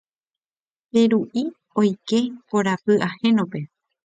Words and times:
Peru'i 0.91 1.43
oike 1.79 2.19
korapy 2.49 2.93
ahénope. 3.07 3.59